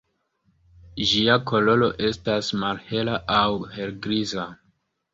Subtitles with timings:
[1.09, 3.47] Ĝia koloro estas malhela aŭ
[3.79, 4.53] helgriza.